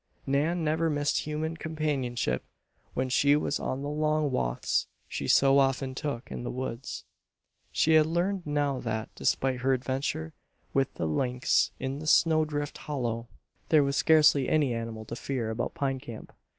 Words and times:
Nan 0.25 0.63
never 0.63 0.89
missed 0.89 1.27
human 1.27 1.55
companionship 1.55 2.43
when 2.95 3.07
she 3.07 3.35
was 3.35 3.59
on 3.59 3.83
the 3.83 3.87
long 3.87 4.31
walks 4.31 4.87
she 5.07 5.27
so 5.27 5.59
often 5.59 5.93
took 5.93 6.31
in 6.31 6.41
the 6.43 6.49
woods. 6.49 7.05
She 7.71 7.93
had 7.93 8.07
learned 8.07 8.47
now 8.47 8.79
that, 8.79 9.13
despite 9.13 9.59
her 9.59 9.73
adventure 9.73 10.33
with 10.73 10.91
the 10.95 11.05
lynx 11.05 11.69
in 11.79 11.99
the 11.99 12.07
snow 12.07 12.45
drifted 12.45 12.81
hollow, 12.81 13.27
there 13.69 13.83
was 13.83 13.95
scarcely 13.95 14.49
any 14.49 14.73
animal 14.73 15.05
to 15.05 15.15
fear 15.15 15.51
about 15.51 15.75
Pine 15.75 15.99
Camp. 15.99 16.33